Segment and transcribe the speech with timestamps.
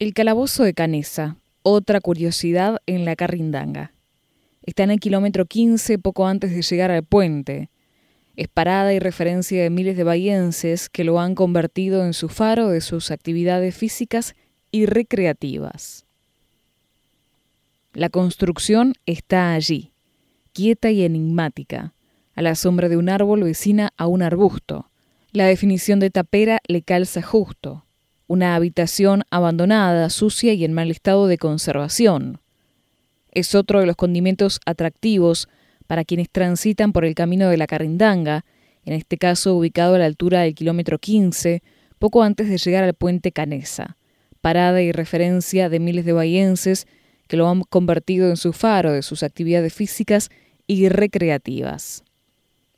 [0.00, 3.92] El calabozo de Canesa, otra curiosidad en la Carrindanga.
[4.62, 7.68] Está en el kilómetro 15 poco antes de llegar al puente.
[8.34, 12.68] Es parada y referencia de miles de bahienses que lo han convertido en su faro
[12.70, 14.34] de sus actividades físicas
[14.70, 16.06] y recreativas.
[17.92, 19.92] La construcción está allí,
[20.54, 21.92] quieta y enigmática,
[22.34, 24.90] a la sombra de un árbol vecina a un arbusto.
[25.32, 27.84] La definición de tapera le calza justo
[28.30, 32.38] una habitación abandonada, sucia y en mal estado de conservación.
[33.32, 35.48] Es otro de los condimentos atractivos
[35.88, 38.44] para quienes transitan por el camino de la Carindanga,
[38.84, 41.64] en este caso ubicado a la altura del kilómetro 15,
[41.98, 43.96] poco antes de llegar al puente Canesa,
[44.40, 46.86] parada y referencia de miles de bahienses
[47.26, 50.28] que lo han convertido en su faro de sus actividades físicas
[50.68, 52.04] y recreativas.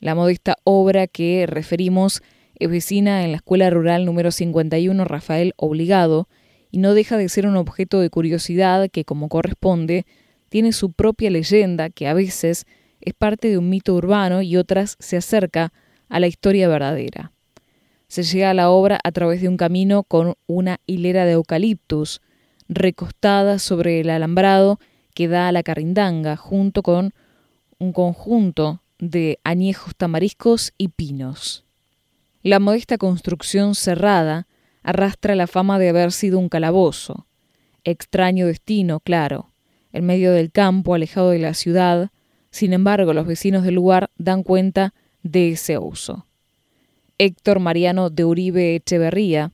[0.00, 2.22] La modesta obra que referimos
[2.56, 6.28] es vecina en la escuela rural número 51 Rafael Obligado
[6.70, 10.06] y no deja de ser un objeto de curiosidad que, como corresponde,
[10.48, 12.66] tiene su propia leyenda que a veces
[13.00, 15.72] es parte de un mito urbano y otras se acerca
[16.08, 17.32] a la historia verdadera.
[18.08, 22.20] Se llega a la obra a través de un camino con una hilera de eucaliptus
[22.68, 24.78] recostada sobre el alambrado
[25.14, 27.14] que da a la carindanga junto con
[27.78, 31.63] un conjunto de añejos tamariscos y pinos.
[32.44, 34.46] La modesta construcción cerrada
[34.82, 37.26] arrastra la fama de haber sido un calabozo.
[37.84, 39.54] Extraño destino, claro,
[39.92, 42.10] en medio del campo, alejado de la ciudad.
[42.50, 46.26] Sin embargo, los vecinos del lugar dan cuenta de ese uso.
[47.16, 49.52] Héctor Mariano de Uribe Echeverría,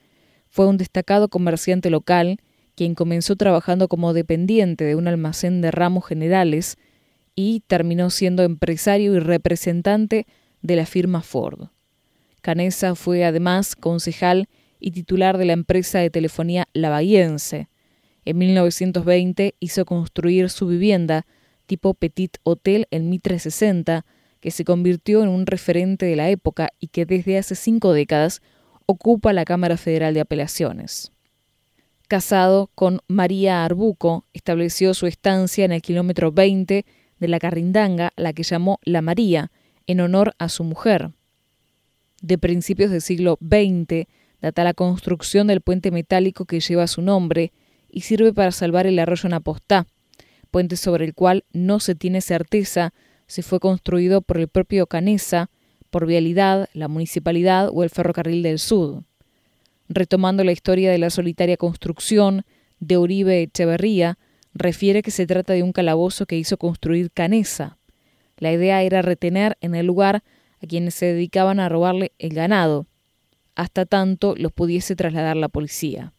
[0.49, 2.39] fue un destacado comerciante local
[2.75, 6.77] quien comenzó trabajando como dependiente de un almacén de ramos generales
[7.33, 10.27] y terminó siendo empresario y representante
[10.61, 11.69] de la firma Ford.
[12.41, 14.47] Canesa fue además concejal
[14.79, 17.69] y titular de la empresa de telefonía Lavaguiense,
[18.25, 21.25] en 1920 hizo construir su vivienda
[21.65, 24.05] tipo Petit Hotel en Mitre 60,
[24.39, 28.41] que se convirtió en un referente de la época y que desde hace cinco décadas
[28.85, 31.11] ocupa la Cámara Federal de Apelaciones.
[32.07, 36.85] Casado con María Arbuco, estableció su estancia en el kilómetro 20
[37.19, 39.51] de la Carrindanga, la que llamó La María,
[39.87, 41.11] en honor a su mujer.
[42.21, 44.07] De principios del siglo XX
[44.41, 47.51] data la construcción del puente metálico que lleva su nombre,
[47.95, 49.87] y sirve para salvar el arroyo Napostá,
[50.51, 52.93] puente sobre el cual no se tiene certeza
[53.25, 55.49] si fue construido por el propio Canesa,
[55.89, 59.05] por Vialidad, la Municipalidad o el Ferrocarril del Sur.
[59.87, 62.43] Retomando la historia de la solitaria construcción
[62.81, 64.19] de Uribe Echeverría,
[64.53, 67.77] refiere que se trata de un calabozo que hizo construir Canesa.
[68.37, 70.21] La idea era retener en el lugar
[70.61, 72.87] a quienes se dedicaban a robarle el ganado,
[73.55, 76.11] hasta tanto los pudiese trasladar la policía.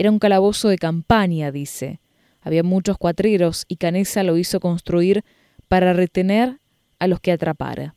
[0.00, 2.00] Era un calabozo de campaña, dice.
[2.40, 5.26] Había muchos cuatreros y Canesa lo hizo construir
[5.68, 6.58] para retener
[6.98, 7.96] a los que atrapara.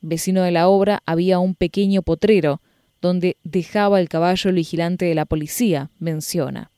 [0.00, 2.60] Vecino de la obra había un pequeño potrero,
[3.00, 6.72] donde dejaba el caballo el vigilante de la policía, menciona.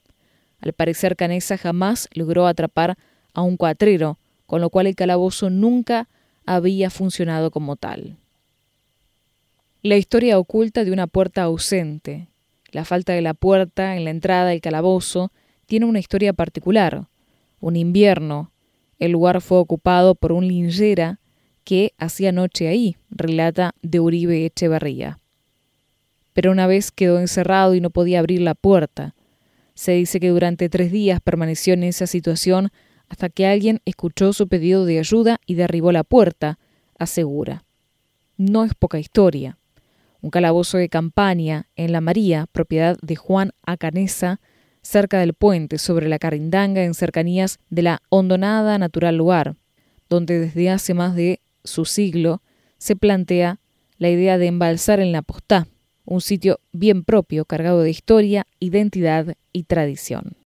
[0.61, 2.99] Al parecer Canesa jamás logró atrapar
[3.33, 6.11] a un cuatrero, con lo cual el calabozo nunca
[6.45, 8.19] había funcionado como tal.
[9.81, 12.29] La historia oculta de una puerta ausente,
[12.73, 15.31] la falta de la puerta en la entrada del calabozo
[15.67, 17.07] tiene una historia particular.
[17.61, 18.51] Un invierno,
[18.99, 21.21] el lugar fue ocupado por un lingera
[21.65, 25.21] que hacía noche ahí, relata de Uribe Echeverría.
[26.33, 29.15] Pero una vez quedó encerrado y no podía abrir la puerta.
[29.75, 32.71] Se dice que durante tres días permaneció en esa situación
[33.09, 36.59] hasta que alguien escuchó su pedido de ayuda y derribó la puerta,
[36.99, 37.65] asegura.
[38.39, 39.59] No es poca historia
[40.23, 44.41] un calabozo de campaña en La María, propiedad de Juan Acanesa,
[44.81, 49.57] cerca del puente sobre la Carindanga en cercanías de la hondonada natural lugar,
[50.09, 52.43] donde desde hace más de su siglo
[52.79, 53.61] se plantea
[53.99, 55.67] la idea de embalsar en la postá,
[56.05, 60.37] un sitio bien propio cargado de historia, identidad y tradición.